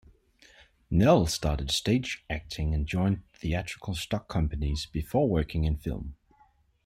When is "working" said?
5.29-5.63